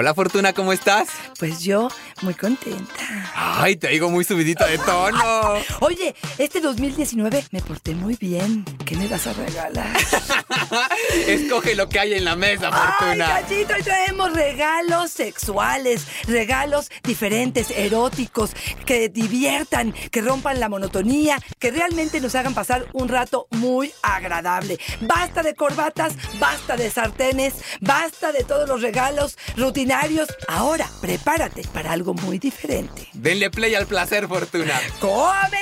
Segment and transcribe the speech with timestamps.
[0.00, 1.08] Hola Fortuna, ¿cómo estás?
[1.40, 1.88] Pues yo
[2.22, 2.94] muy contenta.
[3.34, 5.54] Ay, te digo muy subidita de tono.
[5.80, 8.64] Oye, este 2019 me porté muy bien.
[8.84, 9.96] ¿Qué me vas a regalar?
[11.26, 13.34] Escoge lo que hay en la mesa, Fortuna.
[13.34, 18.52] Ay, cachito, hoy traemos regalos sexuales, regalos diferentes, eróticos,
[18.84, 24.78] que diviertan, que rompan la monotonía, que realmente nos hagan pasar un rato muy agradable.
[25.02, 30.28] Basta de corbatas, basta de sartenes, basta de todos los regalos rutinarios.
[30.48, 33.08] Ahora, prepárate para algo muy diferente.
[33.12, 34.80] Denle play al placer, Fortuna.
[35.00, 35.58] ¡Comenzamos!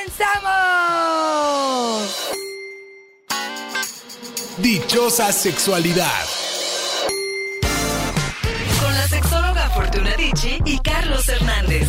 [4.58, 6.24] Dichosa sexualidad.
[8.80, 11.88] Con la sexóloga Fortuna Dicci y Carlos Hernández.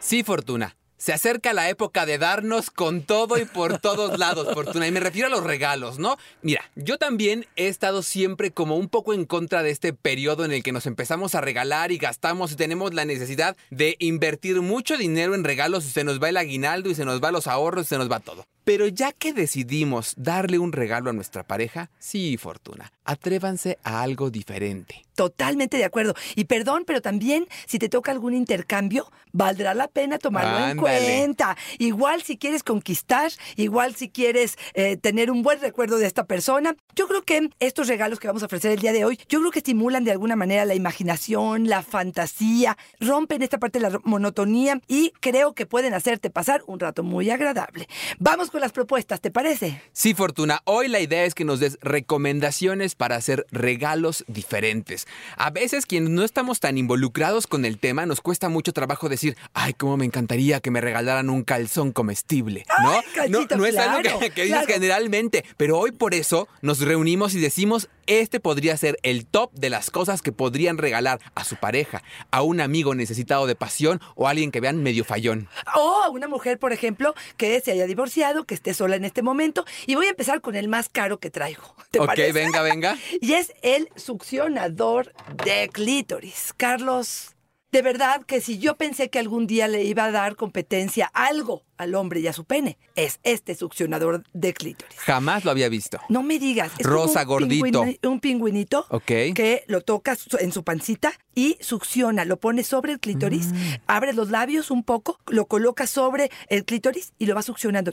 [0.00, 0.76] Sí, Fortuna.
[0.98, 4.86] Se acerca la época de darnos con todo y por todos lados, Fortuna.
[4.86, 6.16] Y me refiero a los regalos, ¿no?
[6.40, 10.52] Mira, yo también he estado siempre como un poco en contra de este periodo en
[10.52, 14.96] el que nos empezamos a regalar y gastamos y tenemos la necesidad de invertir mucho
[14.96, 17.86] dinero en regalos y se nos va el aguinaldo y se nos va los ahorros
[17.86, 18.46] y se nos va todo.
[18.66, 24.28] Pero ya que decidimos darle un regalo a nuestra pareja, sí, Fortuna, atrévanse a algo
[24.28, 25.04] diferente.
[25.14, 26.14] Totalmente de acuerdo.
[26.34, 31.56] Y perdón, pero también si te toca algún intercambio, valdrá la pena tomarlo en cuenta.
[31.78, 36.74] Igual si quieres conquistar, igual si quieres eh, tener un buen recuerdo de esta persona.
[36.94, 39.52] Yo creo que estos regalos que vamos a ofrecer el día de hoy, yo creo
[39.52, 44.80] que estimulan de alguna manera la imaginación, la fantasía, rompen esta parte de la monotonía
[44.86, 47.88] y creo que pueden hacerte pasar un rato muy agradable.
[48.18, 49.82] Vamos con las propuestas, ¿te parece?
[49.92, 55.06] Sí, Fortuna, hoy la idea es que nos des recomendaciones para hacer regalos diferentes.
[55.36, 59.36] A veces quienes no estamos tan involucrados con el tema nos cuesta mucho trabajo decir,
[59.54, 62.90] ay, cómo me encantaría que me regalaran un calzón comestible, ¿no?
[63.20, 64.72] Ay, no, Cachito, no es algo que, que dices claro.
[64.72, 69.70] generalmente, pero hoy por eso nos reunimos y decimos, este podría ser el top de
[69.70, 74.26] las cosas que podrían regalar a su pareja, a un amigo necesitado de pasión o
[74.26, 75.48] a alguien que vean medio fallón.
[75.74, 79.22] O a una mujer, por ejemplo, que se haya divorciado, que esté sola en este
[79.22, 79.64] momento.
[79.86, 81.62] Y voy a empezar con el más caro que traigo.
[81.90, 82.32] ¿Te ok, parece?
[82.32, 82.96] venga, venga.
[83.20, 85.12] Y es el succionador
[85.44, 86.52] de clítoris.
[86.56, 87.34] Carlos,
[87.72, 91.64] de verdad que si yo pensé que algún día le iba a dar competencia algo
[91.76, 94.98] al hombre y a su pene, es este succionador de clítoris.
[94.98, 95.98] Jamás lo había visto.
[96.08, 96.72] No me digas.
[96.78, 97.84] Es Rosa, un gordito.
[98.04, 103.48] un pingüinito que lo tocas en su pancita y succiona, lo pones sobre el clítoris,
[103.48, 103.74] Mm.
[103.88, 107.92] abres los labios un poco, lo colocas sobre el clítoris y lo vas succionando.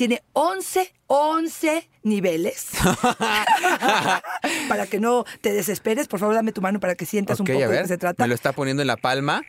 [0.00, 2.70] Tiene 11, 11 niveles.
[4.70, 7.62] para que no te desesperes, por favor, dame tu mano para que sientas un poco
[7.62, 8.24] a de qué se trata.
[8.24, 9.42] me lo está poniendo en la palma.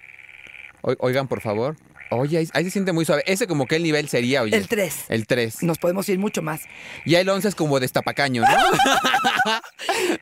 [0.82, 1.78] O- Oigan, por favor.
[2.12, 3.24] Oye, ahí, ahí se siente muy suave.
[3.26, 4.56] Ese como que el nivel sería, oye.
[4.56, 5.06] El 3.
[5.08, 5.64] El 3.
[5.64, 6.62] Nos podemos ir mucho más.
[7.06, 8.48] Y el 11 es como destapacaño, ¿no?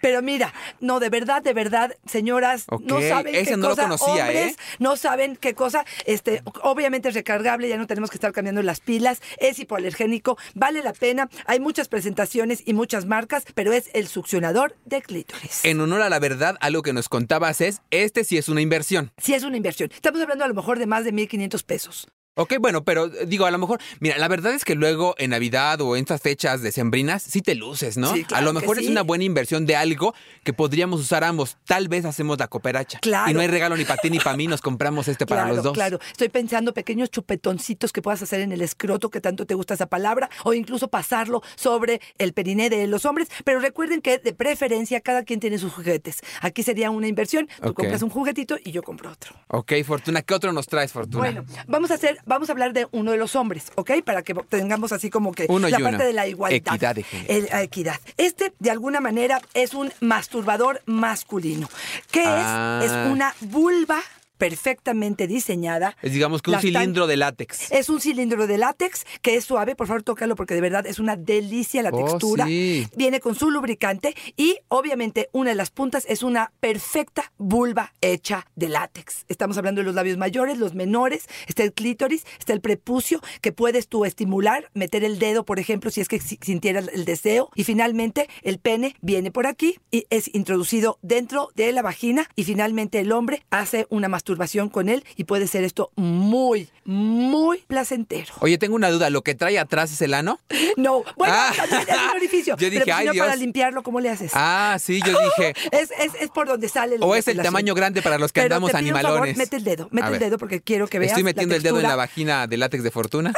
[0.02, 4.26] Pero mira, no, de verdad, de verdad, señoras, no saben ese qué no lo conocía,
[4.26, 4.56] hombres, ¿eh?
[4.78, 8.80] no saben qué cosa, este, obviamente es recargable, ya no tenemos que estar cambiando las
[8.80, 14.08] pilas, es hipoalergénico, vale la pena, hay muchas presentaciones y muchas marcas, pero es el
[14.08, 15.66] succionador de clítoris.
[15.66, 19.12] en honor a la verdad, algo que nos contabas es, este sí es una inversión.
[19.18, 19.90] Sí es una inversión.
[19.94, 22.19] Estamos hablando a lo mejor de más de 1.500 pesos pesos.
[22.40, 25.32] Ok, bueno, pero eh, digo, a lo mejor, mira, la verdad es que luego en
[25.32, 28.14] Navidad o en estas fechas decembrinas sí te luces, ¿no?
[28.14, 30.14] Sí, a claro lo que mejor es una buena inversión de algo
[30.46, 31.58] que podríamos usar ambos.
[31.66, 33.00] Tal vez hacemos la cooperacha.
[33.00, 33.30] Claro.
[33.30, 35.56] Y no hay regalo ni para ti ni para mí, nos compramos este para claro,
[35.56, 35.74] los dos.
[35.74, 39.74] Claro, estoy pensando pequeños chupetoncitos que puedas hacer en el escroto, que tanto te gusta
[39.74, 43.28] esa palabra, o incluso pasarlo sobre el periné de los hombres.
[43.44, 46.22] Pero recuerden que de preferencia cada quien tiene sus juguetes.
[46.40, 47.50] Aquí sería una inversión.
[47.62, 49.36] Tú compras un juguetito y yo compro otro.
[49.50, 51.18] Ok, Fortuna, ¿qué otro nos traes, Fortuna?
[51.18, 53.92] Bueno, vamos a hacer, vamos a hablar de uno de los hombres, ¿ok?
[54.06, 55.90] Para que tengamos así como que Uno la uno.
[55.90, 56.56] parte de la igualdad.
[56.76, 57.34] Equidad de género.
[57.34, 58.00] El- equidad.
[58.16, 61.68] Este, de alguna manera, es un masturbador masculino.
[62.12, 62.80] ¿Qué Ah.
[62.84, 62.92] es?
[62.92, 64.00] Es una vulva
[64.40, 65.96] perfectamente diseñada.
[66.02, 67.72] Es digamos que un cilindro de látex.
[67.72, 70.98] Es un cilindro de látex que es suave, por favor tócalo porque de verdad es
[70.98, 72.46] una delicia la Oh, textura.
[72.46, 72.88] sí.
[72.96, 78.48] Viene con su lubricante y obviamente una de las puntas es una perfecta vulva hecha
[78.56, 79.26] de látex.
[79.28, 83.52] Estamos hablando de los labios mayores, los menores, está el clítoris, está el prepucio que
[83.52, 87.50] puedes tú estimular, meter el dedo, por ejemplo, si es que si- sintieras el deseo
[87.56, 92.46] y finalmente el pene viene por aquí y es introducido dentro de la vagina y
[92.46, 94.29] finalmente el hombre hace una masturbación
[94.72, 98.34] con él y puede ser esto muy, muy placentero.
[98.40, 99.10] Oye, tengo una duda.
[99.10, 100.40] ¿Lo que trae atrás es el ano?
[100.78, 101.52] No, bueno, Ah.
[101.58, 102.56] también es un orificio.
[102.60, 103.40] Yo dije, pero si ay, no, para Dios.
[103.40, 104.32] limpiarlo, ¿cómo le haces?
[104.34, 105.54] Ah, sí, yo dije.
[105.72, 108.42] Es, es, es por donde sale la O es el tamaño grande para los que
[108.42, 109.38] Pero andamos te pido un favor, animalones.
[109.38, 111.78] mete el dedo, mete el dedo porque quiero que veas Estoy metiendo la el dedo
[111.78, 113.34] en la vagina de látex de fortuna.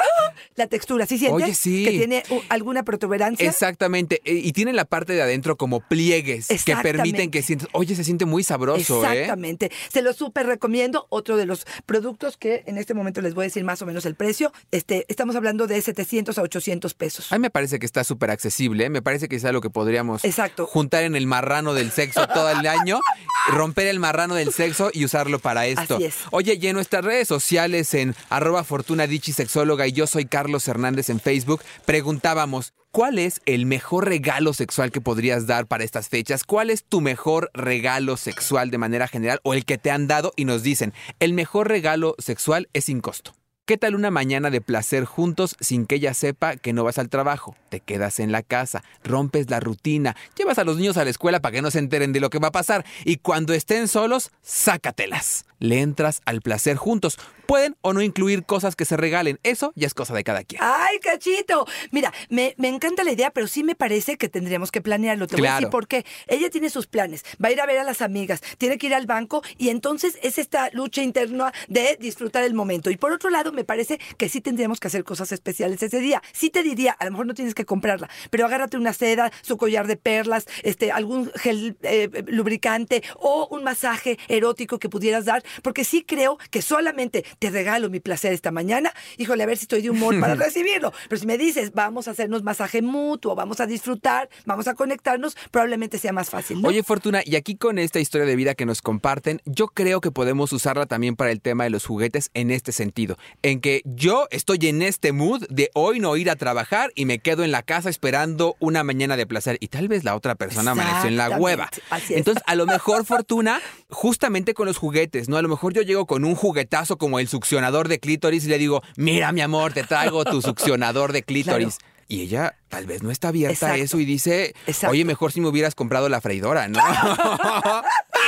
[0.56, 1.06] la textura.
[1.08, 1.44] ¿Sí sientes?
[1.44, 1.84] Oye, sí.
[1.86, 3.48] Que tiene alguna protuberancia.
[3.50, 4.22] Exactamente.
[4.26, 7.68] Eh, Y tiene la parte de adentro como pliegues que permiten que sientas.
[7.74, 9.12] Oye, se siente muy sabroso, ¿eh?
[9.22, 9.72] Exactamente.
[9.92, 10.81] Se lo súper recomiendo.
[11.10, 14.06] Otro de los productos que en este momento les voy a decir más o menos
[14.06, 14.52] el precio.
[14.72, 17.32] Este, estamos hablando de 700 a 800 pesos.
[17.32, 18.86] A mí me parece que está súper accesible.
[18.86, 18.90] ¿eh?
[18.90, 20.66] Me parece que es algo que podríamos Exacto.
[20.66, 23.00] juntar en el marrano del sexo todo el año,
[23.50, 25.96] romper el marrano del sexo y usarlo para esto.
[25.96, 26.16] Así es.
[26.32, 30.68] Oye, y en nuestras redes sociales, en arroba Fortuna Dichi Sexóloga y yo soy Carlos
[30.68, 36.10] Hernández en Facebook, preguntábamos, ¿cuál es el mejor regalo sexual que podrías dar para estas
[36.10, 36.44] fechas?
[36.44, 40.34] ¿Cuál es tu mejor regalo sexual de manera general o el que te han dado?
[40.36, 43.34] Y nos dicen, el mejor regalo sexual es sin costo.
[43.68, 47.10] ¿Qué tal una mañana de placer juntos sin que ella sepa que no vas al
[47.10, 47.56] trabajo?
[47.70, 51.42] Te quedas en la casa, rompes la rutina, llevas a los niños a la escuela
[51.42, 54.32] para que no se enteren de lo que va a pasar y cuando estén solos,
[54.42, 55.46] sácatelas.
[55.60, 57.20] Le entras al placer juntos.
[57.46, 60.60] Pueden o no incluir cosas que se regalen, eso ya es cosa de cada quien.
[60.64, 61.68] ¡Ay, cachito!
[61.92, 65.28] Mira, me, me encanta la idea, pero sí me parece que tendríamos que planearlo.
[65.28, 65.58] Te voy a Claro.
[65.58, 66.04] decir por qué.
[66.28, 68.96] Ella tiene sus planes, va a ir a ver a las amigas, tiene que ir
[68.96, 72.90] al banco y entonces es esta lucha interna de disfrutar el momento.
[72.90, 76.22] Y por otro lado, me parece que sí tendríamos que hacer cosas especiales ese día.
[76.34, 79.58] Sí te diría, a lo mejor no tienes que comprarla, pero agárrate una seda, su
[79.58, 85.44] collar de perlas, este, algún gel eh, lubricante o un masaje erótico que pudieras dar,
[85.62, 89.64] porque sí creo que solamente te regalo mi placer esta mañana, híjole, a ver si
[89.64, 90.94] estoy de humor para recibirlo.
[91.10, 95.36] Pero si me dices, vamos a hacernos masaje mutuo, vamos a disfrutar, vamos a conectarnos,
[95.52, 96.62] probablemente sea más fácil.
[96.62, 96.68] ¿no?
[96.68, 100.12] Oye, Fortuna, y aquí con esta historia de vida que nos comparten, yo creo que
[100.12, 103.18] podemos usarla también para el tema de los juguetes en este sentido.
[103.44, 107.20] En que yo estoy en este mood de hoy no ir a trabajar y me
[107.20, 109.58] quedo en la casa esperando una mañana de placer.
[109.60, 111.70] Y tal vez la otra persona amaneció en la hueva.
[111.90, 112.20] así es.
[112.20, 113.60] Entonces, a lo mejor, Fortuna,
[113.90, 115.38] justamente con los juguetes, ¿no?
[115.38, 118.58] A lo mejor yo llego con un juguetazo como el succionador de clítoris y le
[118.58, 121.78] digo, mira, mi amor, te traigo tu succionador de clítoris.
[122.08, 124.54] Y ella tal vez no está abierta a eso y dice,
[124.90, 126.80] oye, mejor si me hubieras comprado la freidora, ¿no?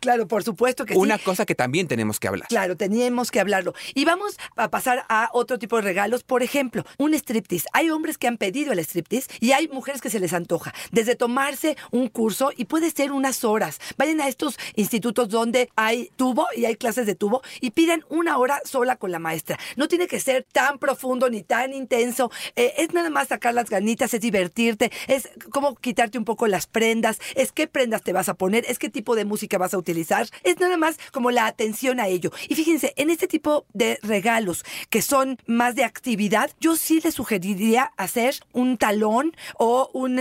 [0.00, 1.24] Claro, por supuesto que Una sí.
[1.24, 2.48] cosa que también tenemos que hablar.
[2.48, 3.74] Claro, teníamos que hablarlo.
[3.94, 6.22] Y vamos a pasar a otro tipo de regalos.
[6.22, 7.66] Por ejemplo, un striptease.
[7.72, 10.72] Hay hombres que han pedido el striptease y hay mujeres que se les antoja.
[10.90, 13.78] Desde tomarse un curso y puede ser unas horas.
[13.96, 18.38] Vayan a estos institutos donde hay tubo y hay clases de tubo y pidan una
[18.38, 19.58] hora sola con la maestra.
[19.76, 22.30] No tiene que ser tan profundo ni tan intenso.
[22.56, 26.66] Eh, es nada más sacar las ganitas, es divertirte, es como quitarte un poco las
[26.66, 29.78] prendas, es qué prendas te vas a poner, es qué tipo de música vas a
[29.78, 30.28] utilizar.
[30.42, 32.30] Es nada más como la atención a ello.
[32.48, 37.14] Y fíjense, en este tipo de regalos que son más de actividad, yo sí les
[37.14, 40.18] sugeriría hacer un talón o un,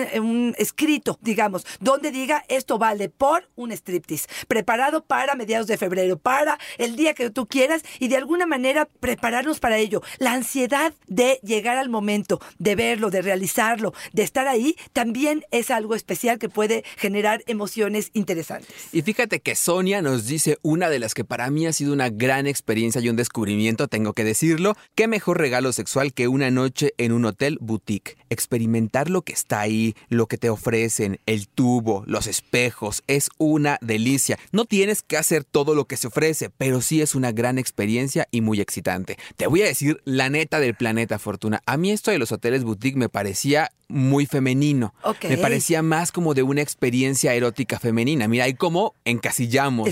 [0.57, 6.57] escrito, digamos, donde diga esto vale por un striptease, preparado para mediados de febrero, para
[6.77, 10.01] el día que tú quieras y de alguna manera prepararnos para ello.
[10.17, 15.71] La ansiedad de llegar al momento, de verlo, de realizarlo, de estar ahí, también es
[15.71, 18.89] algo especial que puede generar emociones interesantes.
[18.91, 22.09] Y fíjate que Sonia nos dice una de las que para mí ha sido una
[22.09, 24.75] gran experiencia y un descubrimiento, tengo que decirlo.
[24.95, 28.17] ¿Qué mejor regalo sexual que una noche en un hotel boutique?
[28.29, 33.77] Experimentar lo que está ahí, lo que te ofrecen, el tubo, los espejos, es una
[33.81, 34.37] delicia.
[34.51, 38.27] No tienes que hacer todo lo que se ofrece, pero sí es una gran experiencia
[38.31, 39.17] y muy excitante.
[39.37, 41.61] Te voy a decir la neta del planeta Fortuna.
[41.65, 44.93] A mí esto de los hoteles boutique me parecía muy femenino.
[45.27, 48.27] Me parecía más como de una experiencia erótica femenina.
[48.27, 49.89] Mira, hay como encasillamos.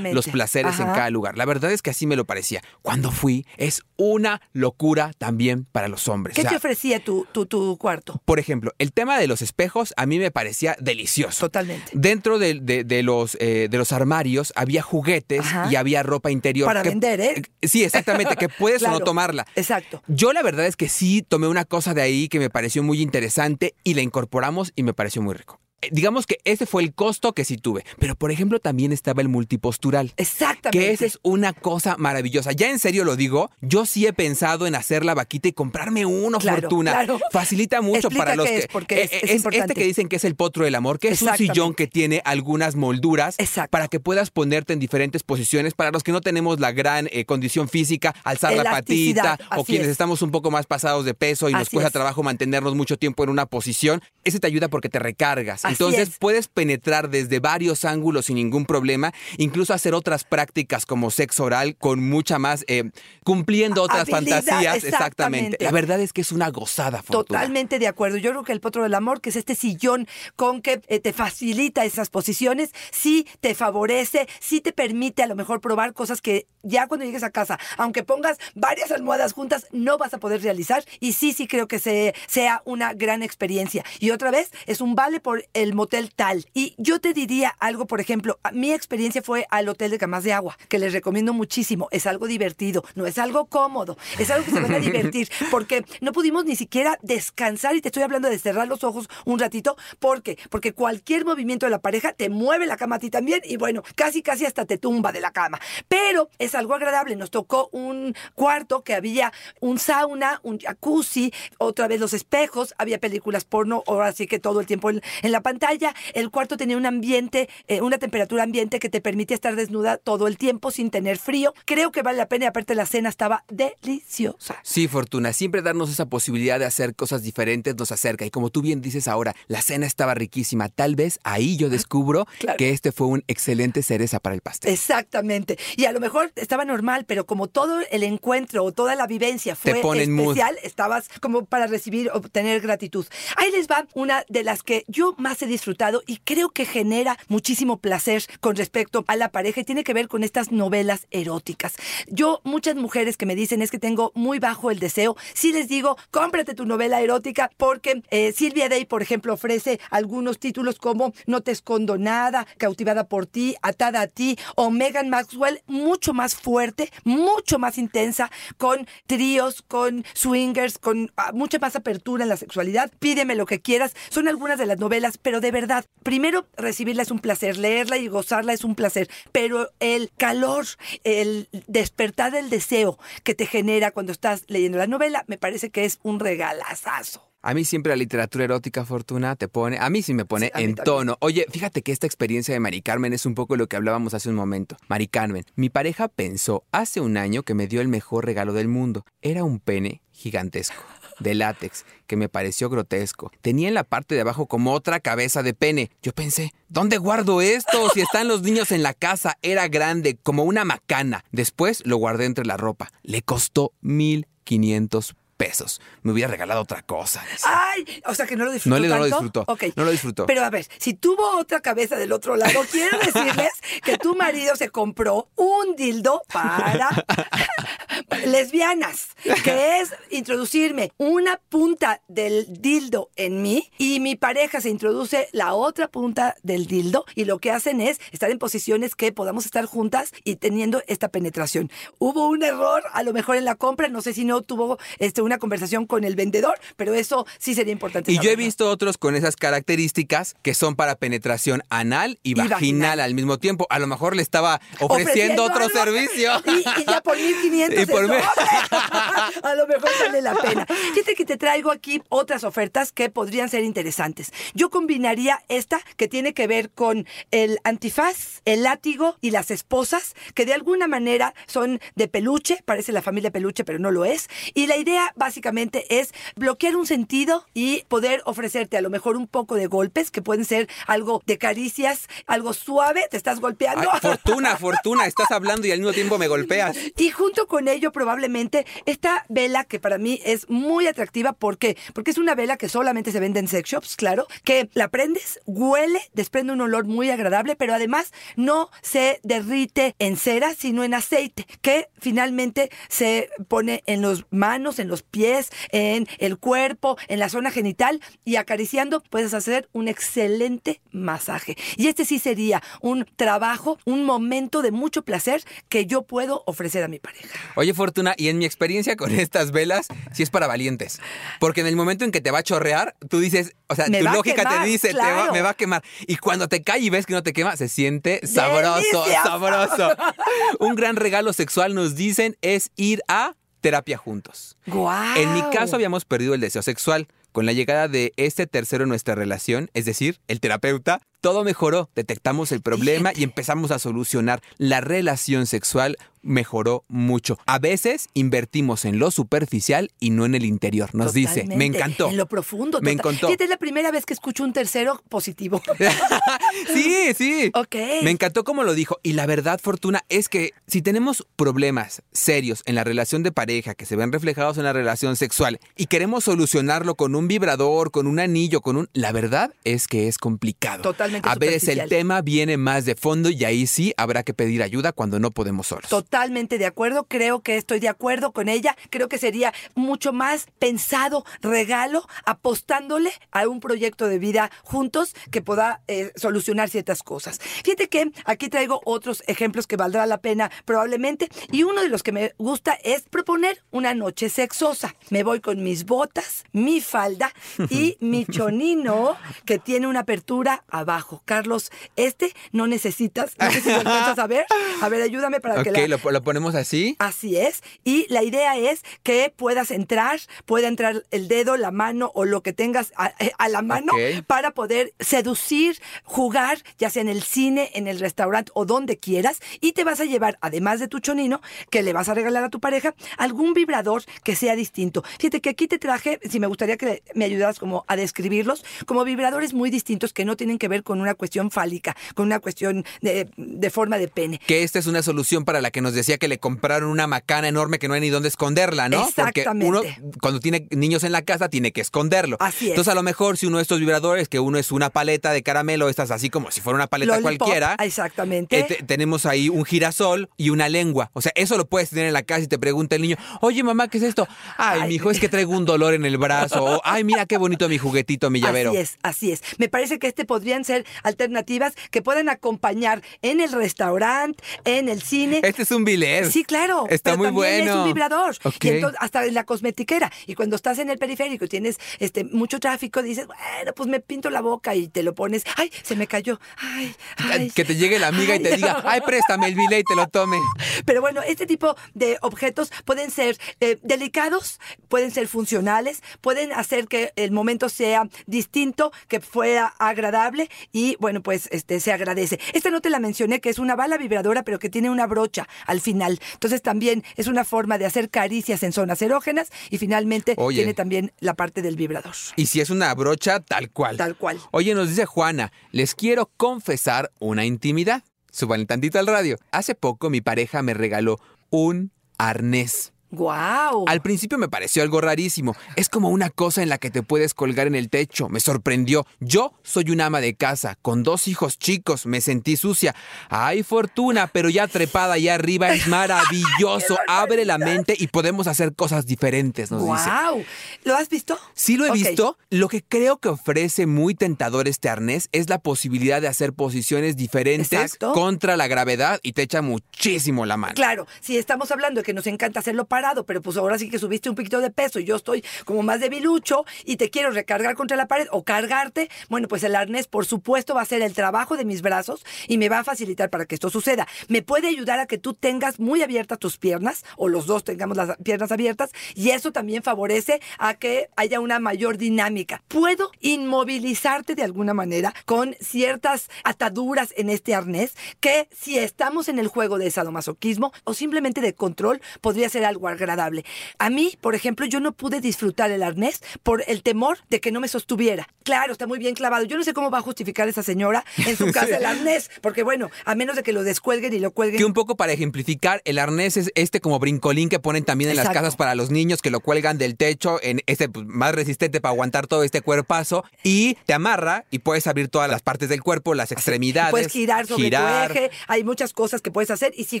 [0.12, 1.38] Los placeres en cada lugar.
[1.38, 2.62] La verdad es que así me lo parecía.
[2.82, 6.34] Cuando fui, es una locura también para los hombres.
[6.34, 8.20] ¿Qué O sea, te ofrecía tu, tu, tu cuarto?
[8.24, 11.46] por ejemplo, el tema de los espejos a mí me parecía delicioso.
[11.46, 11.90] Totalmente.
[11.94, 15.68] Dentro de, de- de los, eh, de los armarios había juguetes Ajá.
[15.70, 16.66] y había ropa interior.
[16.66, 17.42] Para que- vender, ¿eh?
[17.62, 19.46] Sí, exactamente, que puedes o no tomarla.
[19.54, 20.02] Exacto.
[20.08, 23.00] Yo la verdad es que sí tomé una cosa de ahí que me pareció muy
[23.00, 23.43] interesante
[23.84, 25.60] y la incorporamos y me pareció muy rico.
[25.84, 27.84] Eh, Digamos que ese fue el costo que sí tuve.
[27.98, 30.12] Pero por ejemplo también estaba el multipostural.
[30.16, 30.78] Exactamente.
[30.78, 32.52] Que esa es una cosa maravillosa.
[32.52, 36.06] Ya en serio lo digo, yo sí he pensado en hacer la vaquita y comprarme
[36.06, 36.92] uno, Claro, Fortuna.
[36.92, 37.20] claro.
[37.30, 38.58] Facilita mucho Explica para los qué que...
[38.58, 39.72] es, porque es- eh, es es importante.
[39.72, 42.22] este que dicen que es el potro del amor, que es un sillón que tiene
[42.24, 43.70] algunas molduras Exacto.
[43.70, 45.74] para que puedas ponerte en diferentes posiciones.
[45.74, 49.86] Para los que no tenemos la gran eh, condición física, alzar la patita o quienes
[49.86, 49.92] es.
[49.92, 51.92] estamos un poco más pasados de peso y nos cuesta es.
[51.92, 55.64] trabajo mantenernos mucho tiempo en una posición, ese te ayuda porque te recargas.
[55.64, 56.18] Así Entonces es.
[56.18, 61.76] puedes penetrar desde varios ángulos sin ningún problema, incluso hacer otras prácticas como sexo oral
[61.76, 62.90] con mucha más, eh,
[63.24, 64.76] cumpliendo otras Habilidad, fantasías.
[64.76, 64.88] Exactamente.
[64.88, 65.64] exactamente.
[65.64, 67.40] La verdad es que es una gozada, Fortuna.
[67.40, 68.16] Totalmente de acuerdo.
[68.16, 71.12] Yo creo que el potro del amor, que es este sillón con que eh, te
[71.12, 76.46] facilita esas posiciones, sí te favorece, sí te permite a lo mejor probar cosas que
[76.62, 80.84] ya cuando llegues a casa, aunque pongas varias almohadas juntas, no vas a poder realizar.
[81.00, 83.84] Y sí, sí creo que se, sea una gran experiencia.
[84.00, 86.44] Y otra vez, es un vale por el motel tal.
[86.52, 90.32] Y yo te diría algo, por ejemplo, mi experiencia fue al hotel de Camas de
[90.32, 91.88] Agua, que les recomiendo muchísimo.
[91.90, 95.84] Es algo divertido, no es algo cómodo, es algo que se van a divertir, porque
[96.00, 99.76] no pudimos ni siquiera descansar, y te estoy hablando de cerrar los ojos un ratito,
[99.98, 100.38] ¿por qué?
[100.50, 103.82] Porque cualquier movimiento de la pareja te mueve la cama a ti también, y bueno,
[103.94, 105.60] casi casi hasta te tumba de la cama.
[105.88, 111.88] Pero es algo agradable, nos tocó un cuarto que había un sauna, un jacuzzi, otra
[111.88, 115.40] vez los espejos, había películas porno, ahora sí que todo el tiempo en, en la
[115.44, 119.96] pantalla, el cuarto tenía un ambiente, eh, una temperatura ambiente que te permitía estar desnuda
[119.98, 121.54] todo el tiempo sin tener frío.
[121.66, 124.56] Creo que vale la pena y aparte la cena estaba deliciosa.
[124.62, 128.24] Sí, Fortuna, siempre darnos esa posibilidad de hacer cosas diferentes nos acerca.
[128.24, 130.68] Y como tú bien dices ahora, la cena estaba riquísima.
[130.68, 132.56] Tal vez ahí yo descubro Claro.
[132.56, 134.72] que este fue un excelente cereza para el pastel.
[134.72, 135.58] Exactamente.
[135.76, 139.54] Y a lo mejor estaba normal, pero como todo el encuentro o toda la vivencia
[139.54, 139.96] fue mood.
[139.98, 143.06] especial, estabas como para recibir, obtener gratitud.
[143.36, 147.18] Ahí les va una de las que yo más he disfrutado y creo que genera
[147.28, 151.74] muchísimo placer con respecto a la pareja y tiene que ver con estas novelas eróticas.
[152.08, 155.68] Yo, muchas mujeres que me dicen es que tengo muy bajo el deseo, sí les
[155.68, 161.12] digo, cómprate tu novela erótica porque eh, Silvia Day, por ejemplo, ofrece algunos títulos como
[161.26, 166.34] No te escondo nada, Cautivada por ti, Atada a ti o Megan Maxwell, mucho más
[166.34, 172.36] fuerte, mucho más intensa, con tríos, con swingers, con ah, mucha más apertura en la
[172.36, 172.90] sexualidad.
[172.98, 173.94] Pídeme lo que quieras.
[174.10, 178.08] Son algunas de las novelas, pero de verdad, primero recibirla es un placer, leerla y
[178.08, 180.66] gozarla es un placer, pero el calor,
[181.02, 185.86] el despertar del deseo que te genera cuando estás leyendo la novela, me parece que
[185.86, 187.26] es un regalazazo.
[187.40, 190.62] A mí siempre la literatura erótica, Fortuna, te pone, a mí sí me pone Sí,
[190.62, 191.16] en tono.
[191.20, 194.28] Oye, fíjate que esta experiencia de Mari Carmen es un poco lo que hablábamos hace
[194.28, 194.76] un momento.
[194.88, 198.68] Mari Carmen, mi pareja pensó hace un año que me dio el mejor regalo del
[198.68, 199.04] mundo.
[199.20, 200.82] Era un pene gigantesco,
[201.18, 203.30] de látex, que me pareció grotesco.
[203.40, 205.90] Tenía en la parte de abajo como otra cabeza de pene.
[206.02, 207.88] Yo pensé, ¿dónde guardo esto?
[207.90, 211.24] Si están los niños en la casa, era grande, como una macana.
[211.32, 212.90] Después lo guardé entre la ropa.
[213.02, 215.80] Le costó 1500 pesos.
[216.02, 217.22] Me hubiera regalado otra cosa.
[217.44, 219.40] Ay, o sea que no lo disfrutó No le- no lo tanto.
[219.44, 219.46] disfrutó,
[219.76, 220.26] no lo disfrutó.
[220.26, 224.56] Pero a ver, si tuvo otra cabeza del otro lado, quiero decirles que tu marido
[224.56, 226.88] se compró un dildo para
[228.26, 229.08] lesbianas,
[229.42, 235.54] que es introducirme una punta del dildo en mí y mi pareja se introduce la
[235.54, 239.64] otra punta del dildo y lo que hacen es estar en posiciones que podamos estar
[239.66, 241.70] juntas y teniendo esta penetración.
[241.98, 245.22] Hubo un error, a lo mejor en la compra, no sé si no tuvo este,
[245.22, 248.12] una conversación con el vendedor, pero eso sí sería importante.
[248.12, 252.34] Y yo he visto otros con esas características que son para penetración anal y, Y
[252.34, 253.00] vaginal, vaginal.
[253.00, 253.66] al mismo tiempo.
[253.70, 255.74] A lo mejor le estaba ofreciendo, otro algo.
[255.78, 256.32] servicio.
[256.46, 258.04] Y, y ya por 1500 Y por.
[259.42, 260.66] A lo mejor vale la pena.
[260.94, 264.32] Fíjate que te traigo aquí otras ofertas que podrían ser interesantes.
[264.54, 270.14] Yo combinaría esta que tiene que ver con el antifaz, el látigo y las esposas,
[270.34, 274.28] que de alguna manera son de peluche, parece la familia peluche, pero no lo es.
[274.54, 279.26] Y la idea básicamente es bloquear un sentido y poder ofrecerte a lo mejor un
[279.26, 283.88] poco de golpes, que pueden ser algo de caricias, algo suave, te estás golpeando.
[283.92, 286.76] Ay, fortuna, fortuna, estás hablando y al mismo tiempo me golpeas.
[286.96, 291.76] Y junto con ello, probablemente, esta vela que para mí es muy atractiva, ¿por qué?
[291.92, 295.40] Porque es una vela que solamente se vende en sex shops, claro, que la prendes,
[295.46, 300.94] huele, desprende un olor muy agradable, pero además no se derrite en cera, sino en
[300.94, 307.20] aceite, que finalmente se pone en las manos, en los pies, en el cuerpo, en
[307.20, 311.56] la zona genital, y acariciando puedes hacer un excelente masaje.
[311.76, 316.82] Y este sí sería un trabajo, un momento de mucho placer que yo puedo ofrecer
[316.82, 317.28] a mi pareja.
[317.54, 321.00] Oye, Fortuna, y en mi experiencia con estas velas, sí es para valientes.
[321.38, 323.98] Porque en el momento en que te va a chorrear, tú dices, o sea, Me
[323.98, 325.32] tu lógica quemar, te dice, te va- claro.
[325.32, 325.84] me va a quemar.
[326.08, 329.22] Y cuando te cae y ves que no te quema, se siente sabroso, ¡Delicioso!
[329.22, 329.90] sabroso.
[330.58, 334.58] Un gran regalo sexual, nos dicen, es ir a terapia juntos.
[334.66, 335.16] ¡Guau!
[335.16, 337.08] En mi caso habíamos perdido el deseo sexual.
[337.32, 341.88] Con la llegada de este tercero en nuestra relación, es decir, el terapeuta, todo mejoró.
[341.94, 347.38] Detectamos el problema y empezamos a solucionar la relación sexual mejoró mucho.
[347.46, 351.44] A veces invertimos en lo superficial y no en el interior, nos dice.
[351.44, 352.08] Me encantó.
[352.10, 352.80] En lo profundo.
[352.80, 353.12] Me total.
[353.12, 353.26] encantó.
[353.28, 355.62] Fíjate, es la primera vez que escucho un tercero positivo.
[356.74, 357.50] sí, sí.
[357.54, 357.76] Ok.
[358.02, 358.98] Me encantó como lo dijo.
[359.02, 363.74] Y la verdad, Fortuna, es que si tenemos problemas serios en la relación de pareja
[363.74, 368.06] que se ven reflejados en la relación sexual y queremos solucionarlo con un vibrador, con
[368.06, 368.88] un anillo, con un...
[368.92, 370.82] La verdad es que es complicado.
[370.82, 374.62] Totalmente A veces el tema viene más de fondo y ahí sí habrá que pedir
[374.62, 375.88] ayuda cuando no podemos solos.
[375.88, 380.46] Totalmente de acuerdo, creo que estoy de acuerdo con ella, creo que sería mucho más
[380.58, 387.38] pensado regalo apostándole a un proyecto de vida juntos que pueda eh, solucionar ciertas cosas.
[387.38, 392.02] Fíjate que aquí traigo otros ejemplos que valdrá la pena probablemente y uno de los
[392.02, 394.94] que me gusta es proponer una noche sexosa.
[395.10, 397.32] Me voy con mis botas, mi falda
[397.70, 401.03] y mi chonino que tiene una apertura abajo.
[401.24, 404.46] Carlos, este no necesitas, no sé si lo alcanzas a ver.
[404.80, 406.96] A ver, ayúdame para que Ok, la, lo, lo ponemos así.
[406.98, 407.62] Así es.
[407.84, 412.42] Y la idea es que puedas entrar, pueda entrar el dedo, la mano o lo
[412.42, 413.92] que tengas a, eh, a la mano
[414.26, 419.40] para poder seducir, jugar, ya sea en el cine, en el restaurante o donde quieras.
[419.60, 422.50] Y te vas a llevar, además de tu chonino, que le vas a regalar a
[422.50, 425.02] tu pareja, algún vibrador que sea distinto.
[425.18, 429.04] Fíjate que aquí te traje, si me gustaría que me ayudaras como a describirlos, como
[429.04, 432.84] vibradores muy distintos que no tienen que ver con una cuestión fálica, con una cuestión
[433.00, 434.40] de, de forma de pene.
[434.46, 437.48] Que esta es una solución para la que nos decía que le compraron una macana
[437.48, 439.06] enorme que no hay ni dónde esconderla, ¿no?
[439.08, 439.66] Exactamente.
[439.72, 442.36] Porque uno, cuando tiene niños en la casa, tiene que esconderlo.
[442.40, 442.70] Así es.
[442.70, 445.42] Entonces, a lo mejor, si uno de estos vibradores, que uno es una paleta de
[445.42, 447.76] caramelo, estas así como si fuera una paleta Lollipop, cualquiera.
[447.82, 448.58] Exactamente.
[448.58, 451.10] eh, te- tenemos ahí un girasol y una lengua.
[451.12, 453.62] O sea, eso lo puedes tener en la casa y te pregunta el niño, oye
[453.62, 454.26] mamá, ¿qué es esto?
[454.56, 454.88] Ay, Ay.
[454.88, 456.64] mijo, es que traigo un dolor en el brazo.
[456.64, 458.70] O, ay, mira qué bonito mi juguetito, mi llavero.
[458.70, 459.42] Así es, así es.
[459.58, 465.02] Me parece que este podrían ser alternativas que pueden acompañar en el restaurante, en el
[465.02, 465.40] cine.
[465.42, 466.30] Este es un bilet.
[466.30, 466.86] Sí, claro.
[466.88, 467.70] Está pero muy también bueno.
[467.70, 468.36] Es un vibrador.
[468.42, 468.64] Ok.
[468.64, 470.10] Y entonces, hasta en la cosmetiquera.
[470.26, 474.00] Y cuando estás en el periférico y tienes este mucho tráfico, dices, bueno, pues me
[474.00, 475.44] pinto la boca y te lo pones.
[475.56, 476.40] Ay, se me cayó.
[476.56, 477.50] Ay, ay.
[477.50, 480.08] Que te llegue la amiga y te diga, ay, préstame el bilet y te lo
[480.08, 480.38] tome.
[480.84, 486.86] Pero bueno, este tipo de objetos pueden ser eh, delicados, pueden ser funcionales, pueden hacer
[486.88, 492.38] que el momento sea distinto, que fuera agradable y bueno, pues este se agradece.
[492.52, 495.48] Esta no te la mencioné, que es una bala vibradora, pero que tiene una brocha
[495.66, 496.20] al final.
[496.32, 500.58] Entonces también es una forma de hacer caricias en zonas erógenas y finalmente Oye.
[500.58, 502.14] tiene también la parte del vibrador.
[502.36, 503.96] Y si es una brocha, tal cual.
[503.96, 504.40] Tal cual.
[504.50, 508.02] Oye, nos dice Juana, les quiero confesar una intimidad.
[508.30, 509.36] Súbanle tantito al radio.
[509.52, 512.93] Hace poco mi pareja me regaló un arnés.
[513.14, 513.84] ¡Guau!
[513.86, 515.56] Al principio me pareció algo rarísimo.
[515.76, 518.28] Es como una cosa en la que te puedes colgar en el techo.
[518.28, 519.06] Me sorprendió.
[519.20, 522.06] Yo soy una ama de casa, con dos hijos chicos.
[522.06, 522.94] Me sentí sucia.
[523.28, 526.98] Ay, fortuna, pero ya trepada allá arriba es maravilloso.
[527.08, 530.10] Abre la mente y podemos hacer cosas diferentes, nos dice.
[530.10, 530.44] ¡Guau!
[530.84, 531.38] ¿Lo has visto?
[531.54, 532.36] Sí lo he visto.
[532.50, 537.16] Lo que creo que ofrece muy tentador este arnés es la posibilidad de hacer posiciones
[537.16, 538.12] diferentes Exacto.
[538.12, 540.74] contra la gravedad y te echa muchísimo la mano.
[540.74, 542.86] Claro, si estamos hablando de que nos encanta hacerlo
[543.26, 546.00] pero pues ahora sí que subiste un poquito de peso y yo estoy como más
[546.00, 550.24] debilucho y te quiero recargar contra la pared o cargarte, bueno, pues el arnés por
[550.24, 553.44] supuesto va a hacer el trabajo de mis brazos y me va a facilitar para
[553.44, 554.08] que esto suceda.
[554.28, 557.96] Me puede ayudar a que tú tengas muy abiertas tus piernas o los dos tengamos
[557.96, 562.62] las piernas abiertas y eso también favorece a que haya una mayor dinámica.
[562.68, 569.38] Puedo inmovilizarte de alguna manera con ciertas ataduras en este arnés que si estamos en
[569.38, 573.44] el juego de sadomasoquismo o simplemente de control podría ser algo agradable.
[573.78, 577.52] A mí, por ejemplo, yo no pude disfrutar el arnés por el temor de que
[577.52, 578.28] no me sostuviera.
[578.42, 579.44] Claro, está muy bien clavado.
[579.44, 582.62] Yo no sé cómo va a justificar esa señora en su casa el arnés, porque
[582.62, 584.58] bueno, a menos de que lo descuelguen y lo cuelguen.
[584.58, 588.16] Que un poco para ejemplificar, el arnés es este como brincolín que ponen también en
[588.16, 591.80] las casas para los niños que lo cuelgan del techo, en este pues, más resistente
[591.80, 595.82] para aguantar todo este cuerpazo y te amarra y puedes abrir todas las partes del
[595.82, 596.90] cuerpo, las extremidades.
[596.90, 598.12] Puedes girar sobre girar.
[598.12, 600.00] tu eje, hay muchas cosas que puedes hacer y sí,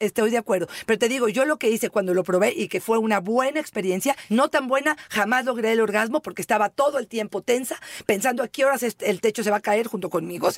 [0.00, 0.68] estoy de acuerdo.
[0.86, 3.60] Pero te digo, yo lo que hice cuando lo probé y que fue una buena
[3.60, 8.42] experiencia, no tan buena, jamás logré el orgasmo porque estaba todo el tiempo tensa, pensando
[8.42, 10.48] a qué horas el techo se va a caer junto conmigo.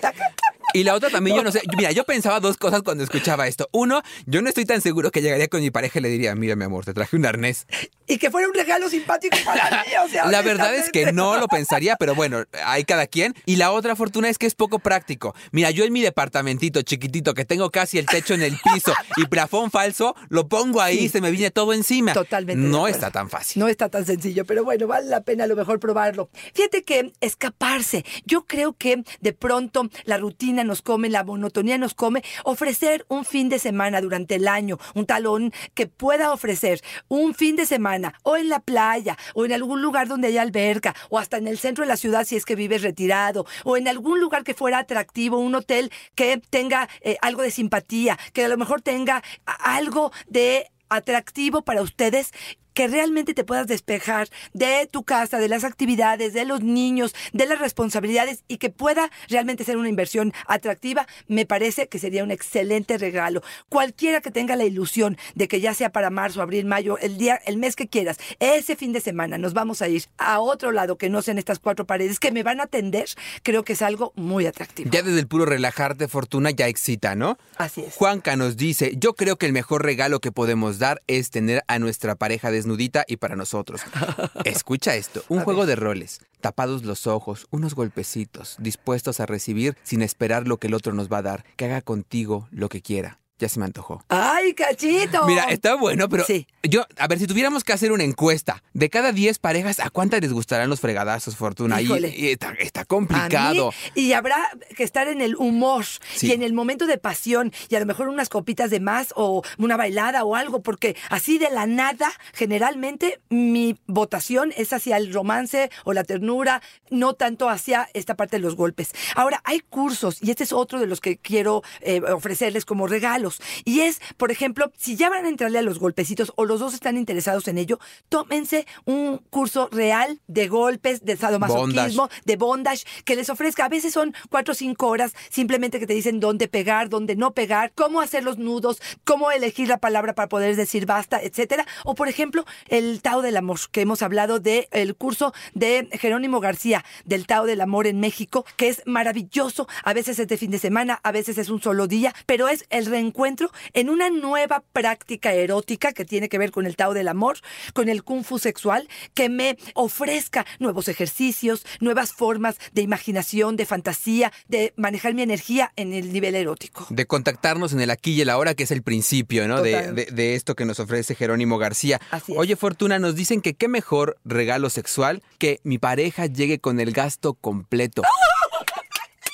[0.73, 1.63] Y la otra también, yo no sé.
[1.77, 3.69] Mira, yo pensaba dos cosas cuando escuchaba esto.
[3.73, 6.57] Uno, yo no estoy tan seguro que llegaría con mi pareja y le diría, mira,
[6.57, 7.67] mi amor, te traje un arnés.
[8.07, 9.93] y que fuera un regalo simpático para mí.
[10.05, 13.35] O sea, La verdad es que no lo pensaría, pero bueno, hay cada quien.
[13.47, 15.35] Y la otra fortuna es que es poco práctico.
[15.51, 19.27] Mira, yo en mi departamentito chiquitito, que tengo casi el techo en el piso y
[19.27, 21.05] plafón falso, lo pongo ahí Sí.
[21.05, 22.13] y se me viene todo encima.
[22.13, 22.61] Totalmente.
[22.69, 23.61] No está tan fácil.
[23.61, 26.29] No está tan sencillo, pero bueno, vale la pena a lo mejor probarlo.
[26.55, 28.05] Fíjate que escaparse.
[28.27, 32.23] Yo creo que de pronto la rutina nos come, la monotonía nos come.
[32.45, 37.57] Ofrecer un fin de semana durante el año, un talón que pueda ofrecer un fin
[37.57, 41.37] de semana o en la playa o en algún lugar donde haya alberca o hasta
[41.37, 44.45] en el centro de la ciudad si es que vives retirado o en algún lugar
[44.45, 48.83] que fuera atractivo, un hotel que tenga eh, algo de simpatía, que a lo mejor
[48.83, 52.33] tenga algo de atractivo para ustedes
[52.75, 57.47] que realmente te puedas despejar de tu casa, de las actividades, de los niños, de
[57.47, 62.31] las responsabilidades y que pueda realmente ser una inversión atractiva, me parece que sería un
[62.31, 63.43] excelente regalo.
[63.69, 67.37] Cualquiera que tenga la ilusión de que ya sea para marzo, abril, mayo, el día,
[67.47, 70.97] el mes que quieras, ese fin de semana nos vamos a ir a otro lado
[70.99, 73.07] que no sean estas cuatro paredes que me van a atender,
[73.43, 74.91] creo que es algo muy atractivo.
[74.91, 77.39] Ya desde el puro relajarte, Fortuna, ya excita, ¿no?
[77.57, 77.95] Así es.
[77.95, 81.79] Juanca nos dice, yo creo que el mejor regalo que podemos dar es tener a
[81.79, 83.83] nuestra pareja desnudita y para nosotros.
[84.45, 90.03] Escucha esto, un juego de roles, tapados los ojos, unos golpecitos, dispuestos a recibir sin
[90.03, 93.22] esperar lo que el otro nos va a dar, que haga contigo lo que quiera.
[93.43, 94.05] Ya se me antojó.
[94.09, 95.27] ¡Ay, cachito!
[95.27, 96.47] Mira, está bueno, pero Sí.
[96.63, 100.21] yo, a ver, si tuviéramos que hacer una encuesta, de cada 10 parejas, ¿a cuántas
[100.21, 101.81] les gustarán los fregadazos, Fortuna?
[101.81, 102.15] Y- Híjole.
[102.17, 103.73] y está, está A complicado.
[103.97, 104.37] mí, y habrá
[104.77, 106.29] que estar en el humor Sí.
[106.29, 109.43] y en el momento de pasión y a lo mejor unas copitas de más o
[109.59, 115.13] una bailada o algo, porque así de la nada, generalmente mi votación es hacia el
[115.13, 118.91] romance o la ternura, no tanto hacia esta parte de los golpes.
[119.17, 123.32] Ahora, hay cursos y este es otro de los que quiero eh, ofrecerles como regalos.
[123.65, 126.75] Y es, por ejemplo, si ya van a entrarle a los golpecitos o los dos
[126.75, 133.17] están interesados en ello, tómense un curso real de golpes, de sadomasoquismo, de bondage, que
[133.17, 133.65] les ofrezca.
[133.65, 137.33] A veces son cuatro o cinco horas simplemente que te dicen dónde pegar, dónde no
[137.33, 141.67] pegar, cómo hacer los nudos, cómo elegir la palabra para poder decir basta, etcétera.
[141.85, 146.41] O, por ejemplo, el Tao del Amor, que hemos hablado del el curso de Jerónimo
[146.41, 149.69] García, del Tao del Amor en México, que es maravilloso.
[149.85, 152.67] A veces es de fin de semana, a veces es un solo día, pero es
[152.71, 157.09] el reencuentro en una nueva práctica erótica que tiene que ver con el Tao del
[157.09, 157.39] Amor,
[157.73, 163.67] con el Kung Fu sexual, que me ofrezca nuevos ejercicios, nuevas formas de imaginación, de
[163.67, 166.87] fantasía, de manejar mi energía en el nivel erótico.
[166.91, 169.63] De contactarnos en el aquí y el ahora, que es el principio, ¿no?
[169.63, 169.95] De, Total.
[169.95, 172.01] de- de esto que nos ofrece Jerónimo García.
[172.11, 172.35] Así.
[172.37, 176.93] Oye, Fortuna, nos dicen que qué mejor regalo sexual que mi pareja llegue con el
[176.93, 178.03] gasto completo.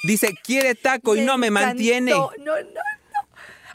[0.04, 1.66] Dice, quiere taco y no me encantó.
[1.68, 2.12] mantiene.
[2.12, 2.77] No, no, no.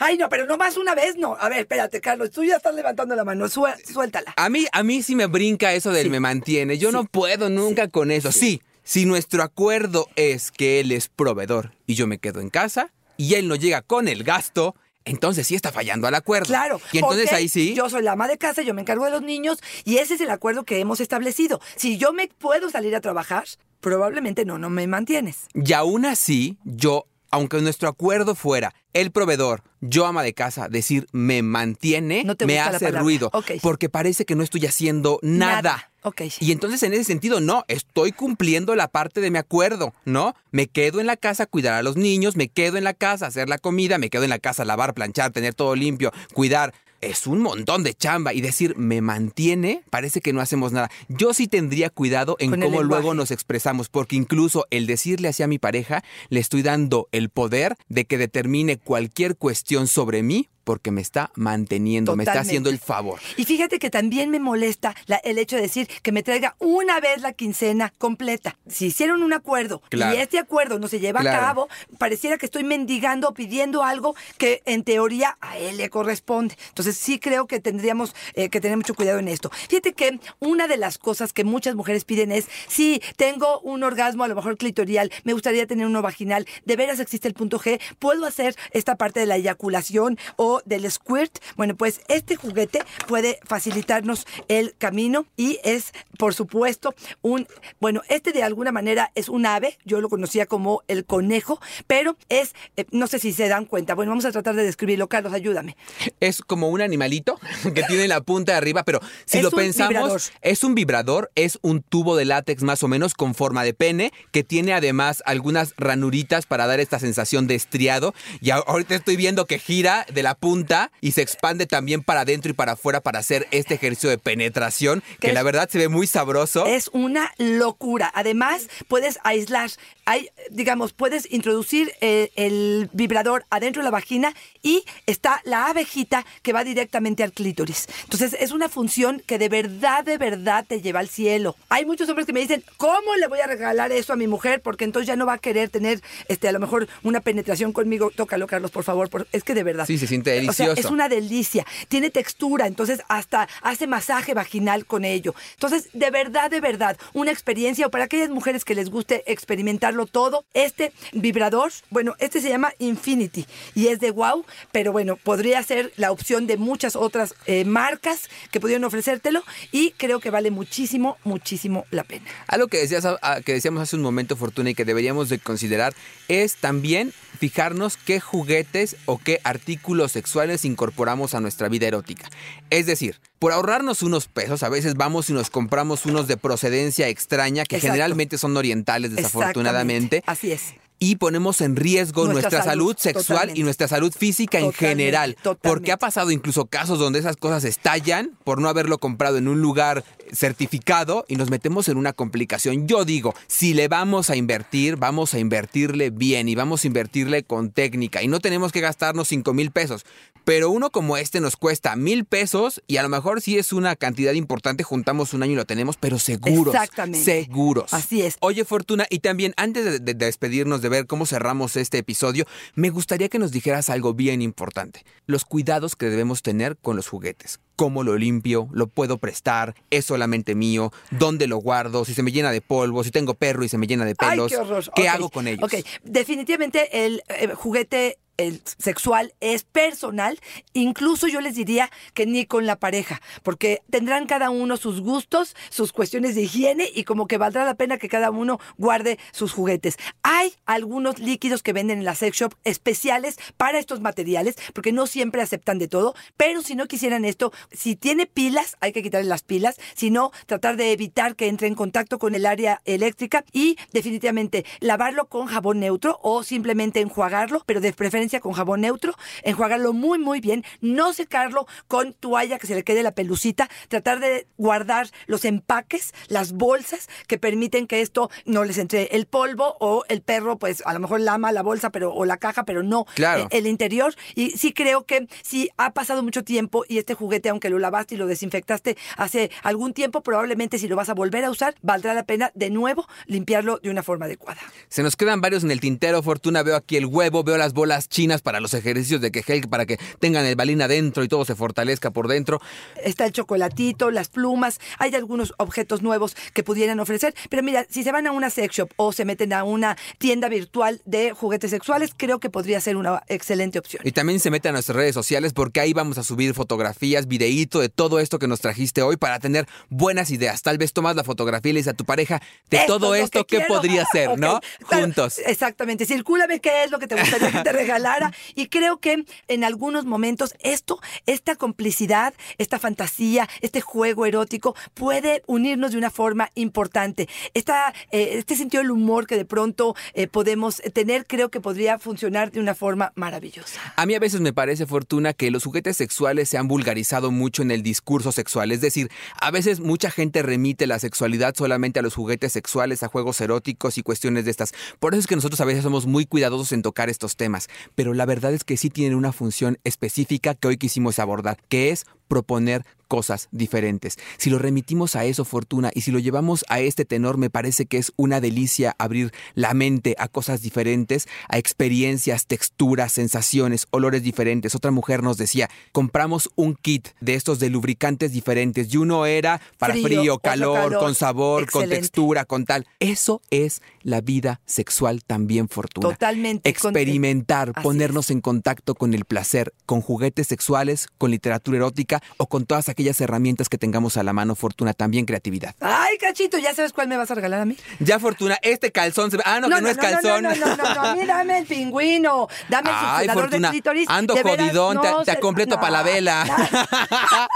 [0.06, 1.38] Ay, no, pero no más una vez, no.
[1.40, 4.34] A ver, espérate, Carlos, tú ya estás levantando la mano, suéltala.
[4.36, 6.10] A mí, a mí sí me brinca eso del Sí.
[6.10, 6.78] me mantiene.
[6.78, 8.32] Yo no puedo nunca con eso.
[8.32, 8.62] Sí.
[8.86, 13.36] si nuestro acuerdo es que él es proveedor y yo me quedo en casa y
[13.36, 16.48] él no llega con el gasto, entonces sí está fallando al acuerdo.
[16.48, 16.82] Claro.
[16.92, 17.74] Y entonces ahí sí.
[17.76, 20.22] Yo soy la ama de casa, yo me encargo de los niños y ese es
[20.22, 21.62] el acuerdo que hemos establecido.
[21.78, 23.46] Si yo me puedo salir a trabajar,
[23.80, 25.48] probablemente no, no me mantienes.
[25.54, 31.08] Y aún así, yo, aunque nuestro acuerdo fuera el proveedor, yo ama de casa, decir
[31.14, 33.32] me mantiene, No me hace ruido.
[33.64, 35.62] Porque parece que no estoy haciendo nada.
[35.62, 35.94] Nada.
[36.40, 40.36] Y entonces en ese sentido, no, estoy cumpliendo la parte de mi acuerdo, ¿no?
[40.52, 43.26] Me quedo en la casa a cuidar a los niños, me quedo en la casa
[43.26, 46.12] a hacer la comida, me quedo en la casa a lavar, planchar, tener todo limpio,
[46.34, 46.74] cuidar.
[47.04, 50.90] Es un montón de chamba y decir me mantiene, parece que no hacemos nada.
[51.10, 55.48] Yo sí tendría cuidado en cómo luego nos expresamos, porque incluso el decirle así a
[55.48, 60.92] mi pareja, le estoy dando el poder de que determine cualquier cuestión sobre mí porque
[60.92, 63.20] me está manteniendo, me está haciendo el favor.
[63.38, 67.00] Y fíjate que también me molesta la- el hecho de decir que me traiga una
[67.00, 68.58] vez la quincena completa.
[68.68, 70.16] Si hicieron un acuerdo Claro.
[70.16, 71.38] y este acuerdo no se lleva Claro.
[71.38, 75.90] a cabo, pareciera que estoy mendigando o pidiendo algo que en teoría a él le
[75.90, 76.56] corresponde.
[76.70, 79.50] Entonces sí creo que tendríamos eh, que tener mucho cuidado en esto.
[79.70, 84.24] Fíjate que una de las cosas que muchas mujeres piden es, si tengo un orgasmo
[84.24, 87.80] a lo mejor clitorial, me gustaría tener uno vaginal, de veras existe el punto G,
[88.00, 91.40] puedo hacer esta parte de la eyaculación o del squirt.
[91.56, 97.48] Bueno, pues este juguete puede facilitarnos el camino y es, por supuesto, un,
[97.80, 102.18] bueno, este de alguna manera es un ave, yo lo conocía como el conejo, pero
[102.30, 105.34] es, eh, no sé si se dan cuenta, bueno, vamos a tratar de describirlo, Carlos,
[105.34, 105.76] ayúdame.
[106.20, 107.40] Es como un animalito
[107.74, 110.22] que tiene la punta de arriba, pero si Es lo pensamos, vibrador.
[110.42, 114.12] es un vibrador, es un tubo de látex más o menos con forma de pene,
[114.32, 118.14] que tiene además algunas ranuritas para dar esta sensación de estriado.
[118.42, 122.52] Y ahorita estoy viendo que gira de la punta y se expande también para adentro
[122.52, 125.88] y para afuera para hacer este ejercicio de penetración, que es- la verdad se ve
[125.88, 126.66] muy sabroso.
[126.66, 128.12] Es una locura.
[128.14, 129.70] Además, puedes aislar,
[130.04, 136.26] hay, digamos, puedes introducir eh, el vibrador adentro de la vagina y está la abejita
[136.42, 137.88] que va directamente al clítoris.
[138.04, 141.56] Entonces, es una función que de verdad, de verdad te lleva al cielo.
[141.70, 144.62] Hay muchos hombres que me dicen, ¿cómo le voy a regalar eso a mi mujer?
[144.62, 148.12] Porque entonces ya no va a querer tener, este, a lo mejor, una penetración conmigo.
[148.14, 149.10] Tócalo, Carlos, por favor.
[149.10, 149.86] por- Es que de verdad.
[149.86, 151.66] Sí, se siente O sea, es una delicia.
[151.88, 155.36] Tiene textura, entonces hasta hace masaje vaginal con ello.
[155.54, 160.06] Entonces, de verdad, de verdad, una experiencia, o para aquellas mujeres que les guste experimentarlo
[160.06, 165.62] todo, este vibrador, bueno, este se llama Infinity y es de wow, pero bueno, podría
[165.64, 170.52] ser la opción de muchas otras eh, marcas que pudieran ofrecértelo y creo que vale
[170.52, 172.26] muchísimo, muchísimo la pena.
[172.48, 175.94] Algo que, decías, ah, que decíamos hace un momento, Fortuna, y que deberíamos de considerar
[176.28, 182.30] es también fijarnos qué juguetes o qué artículos sexuales incorporamos a nuestra vida erótica.
[182.70, 187.08] Es decir, por ahorrarnos unos pesos, a veces vamos y nos compramos unos de procedencia
[187.08, 187.94] extraña, que Exacto.
[187.94, 190.24] generalmente son orientales, desafortunadamente.
[190.26, 190.76] Así es.
[191.04, 193.60] Y ponemos en riesgo Nuestra nuestra, salud, salud, sexual totalmente.
[193.60, 195.36] y nuestra salud física en general.
[195.36, 195.68] totalmente.
[195.70, 199.60] Porque ha pasado incluso casos donde esas cosas estallan por no haberlo comprado en un
[199.62, 200.04] lugar
[200.48, 202.88] certificado y nos metemos en una complicación.
[202.88, 207.44] Yo digo, si le vamos a invertir, vamos a invertirle bien y vamos a invertirle
[207.44, 210.06] con técnica y no tenemos que gastarnos 5 mil pesos.
[210.46, 213.96] Pero uno como este nos cuesta mil pesos y a lo mejor si es una
[213.96, 216.74] cantidad importante, juntamos un año y lo tenemos, pero seguros.
[216.76, 217.24] Exactamente.
[217.24, 217.94] Seguros.
[217.94, 218.36] Así es.
[218.42, 222.46] Oye, Fortuna, y también antes de, de- de despedirnos, de ver cómo cerramos este episodio,
[222.76, 225.04] me gustaría que nos dijeras algo bien importante.
[225.26, 227.60] Los cuidados que debemos tener con los juguetes.
[227.76, 228.70] ¿Cómo lo limpio?
[228.72, 229.74] ¿Lo puedo prestar?
[229.90, 230.92] ¿Es solamente mío?
[231.10, 232.06] ¿Dónde lo guardo?
[232.06, 234.52] Si se me llena de polvo, si tengo perro y se me llena de pelos,
[234.52, 234.84] Ay, qué horror.
[234.96, 235.64] ¿qué Ok, hago con ellos?
[235.64, 240.40] Ok, definitivamente el eh, juguete el sexual es personal,
[240.74, 245.56] incluso yo les diría que ni con la pareja, porque tendrán cada uno sus gustos,
[245.70, 249.54] sus cuestiones de higiene y como que valdrá la pena que cada uno guarde sus
[249.54, 249.98] juguetes.
[250.24, 255.06] Hay algunos líquidos que venden en la sex shop especiales para estos materiales, porque no
[255.08, 259.30] siempre aceptan de todo, pero si no quisieran esto, si tiene pilas, hay que quitarle
[259.30, 263.46] las pilas, si no, tratar de evitar que entre en contacto con el área eléctrica
[263.52, 269.14] y definitivamente lavarlo con jabón neutro o simplemente enjuagarlo, pero de preferencia con jabón neutro,
[269.44, 274.20] enjuagarlo muy muy bien, no secarlo con toalla que se le quede la pelucita, tratar
[274.20, 279.76] de guardar los empaques, las bolsas que permiten que esto no les entre el polvo
[279.80, 282.84] o el perro pues a lo mejor lama la bolsa pero o la caja, pero
[282.84, 283.44] no Claro.
[283.44, 287.50] eh, el interior y sí creo que si ha pasado mucho tiempo y este juguete
[287.50, 291.44] aunque lo lavaste y lo desinfectaste hace algún tiempo, probablemente si lo vas a volver
[291.46, 294.62] a usar, valdrá la pena de nuevo limpiarlo de una forma adecuada.
[294.88, 296.64] Se nos quedan varios en el tintero, Fortuna.
[296.64, 299.98] Veo aquí el huevo, veo las bolas chinas para los ejercicios de Kegel, para que
[300.20, 302.62] tengan el balín adentro y todo se fortalezca por dentro.
[303.04, 308.04] Está el chocolatito, las plumas, hay algunos objetos nuevos que pudieran ofrecer, pero mira, si
[308.04, 311.72] se van a una sex shop o se meten a una tienda virtual de juguetes
[311.72, 314.04] sexuales, creo que podría ser una excelente opción.
[314.06, 317.80] Y también se mete a nuestras redes sociales porque ahí vamos a subir fotografías, videíto
[317.80, 320.62] de todo esto que nos trajiste hoy para tener buenas ideas.
[320.62, 323.24] Tal vez tomas la fotografía y le dices a tu pareja de Esto todo es
[323.24, 324.60] esto que podría ser, ¿no?
[324.84, 325.40] Juntos.
[325.46, 326.06] Exactamente.
[326.06, 328.34] Circúlame qué es lo que te gustaría que te regalara.
[328.56, 335.44] Y creo que en algunos momentos esto, esta complicidad, esta fantasía, este juego erótico puede
[335.48, 337.28] unirnos de una forma importante.
[337.54, 342.00] Esta, eh, este sentido del humor que de pronto eh, podemos tener, creo que podría
[342.00, 343.80] funcionar de una forma maravillosa.
[343.96, 347.62] A mí a veces me parece, Fortuna, que los juguetes sexuales se han vulgarizado mucho
[347.62, 348.72] en el discurso sexual.
[348.72, 353.08] Es decir, a veces mucha gente remite la sexualidad solamente a los juguetes sexuales, a
[353.08, 354.74] juegos eróticos y cuestiones de estas.
[355.00, 357.70] Por eso es que nosotros a veces somos muy cuidadosos en tocar estos temas.
[357.96, 361.92] Pero la verdad es que sí tienen una función específica que hoy quisimos abordar, que
[361.92, 364.18] es proponer cosas diferentes.
[364.38, 367.86] Si lo remitimos a eso, Fortuna, y si lo llevamos a este tenor, me parece
[367.86, 374.24] que es una delicia abrir la mente a cosas diferentes, a experiencias, texturas, sensaciones, olores
[374.24, 374.74] diferentes.
[374.74, 379.62] Otra mujer nos decía, compramos un kit de estos de lubricantes diferentes y uno era
[379.78, 381.00] para Frío, calor, calor.
[381.00, 382.88] con sabor, con textura, con tal.
[383.00, 386.10] Eso es la vida sexual también, Fortuna.
[386.10, 386.68] Totalmente.
[386.68, 392.66] Experimentar, ponernos en contacto con el placer, con juguetes sexuales, con literatura erótica o con
[392.66, 395.76] todas aquellas herramientas que tengamos a la mano, Fortuna, también creatividad.
[395.80, 397.78] Ay, cachito, ¿ya sabes cuál me vas a regalar a mí?
[398.00, 399.44] Ya, Fortuna, este calzón se ve.
[399.46, 400.44] Ah, no, que no, es calzón.
[400.44, 403.72] No, no, no, no, no, a mí dame el pingüino, dame el Ay, Fortuna, de
[403.74, 404.10] clítoris.
[404.10, 406.46] ando de veras, jodidón, te- no completo pa' la vela.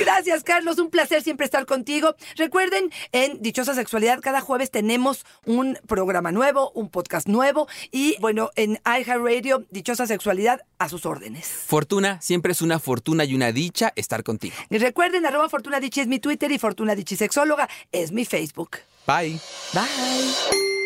[0.00, 0.78] Gracias, Carlos.
[0.78, 2.14] Un placer siempre estar contigo.
[2.36, 7.68] Recuerden, en Dichosa Sexualidad, cada jueves tenemos un programa nuevo, un podcast nuevo.
[7.90, 11.46] Y bueno, en iHeartRadio, Dichosa Sexualidad, a sus órdenes.
[11.46, 14.49] Fortuna, siempre es una fortuna y una dicha estar contigo.
[14.68, 18.78] Y recuerden, arroba Fortuna Dichi es mi Twitter y Fortuna Dichi Sexóloga es mi Facebook.
[19.06, 19.38] Bye.
[19.72, 20.79] Bye.